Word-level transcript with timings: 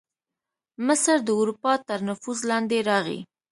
مصر 0.85 1.17
د 1.27 1.29
اروپا 1.39 1.73
تر 1.87 1.99
نفوذ 2.07 2.39
لاندې 2.49 2.77
راغی. 2.89 3.19